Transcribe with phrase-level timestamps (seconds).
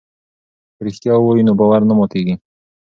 [0.75, 2.35] که رښتیا ووایو نو باور نه ماتیږي.